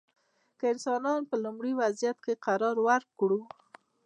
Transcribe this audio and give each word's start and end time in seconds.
که 0.57 0.63
انسانان 0.73 1.21
په 1.29 1.35
لومړني 1.43 1.73
وضعیت 1.81 2.17
کې 2.25 2.33
قرار 2.45 2.75
ورکړو. 2.87 3.39